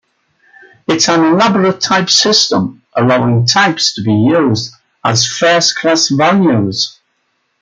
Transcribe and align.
It 0.87 0.93
has 1.05 1.09
an 1.19 1.25
elaborate 1.25 1.79
type 1.79 2.09
system, 2.09 2.81
allowing 2.95 3.45
types 3.45 3.93
to 3.93 4.01
be 4.03 4.11
used 4.11 4.73
as 5.03 5.27
first-class 5.27 6.09
values. 6.09 6.99